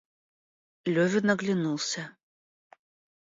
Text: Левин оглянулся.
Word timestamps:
Левин 0.93 1.29
оглянулся. 1.33 2.03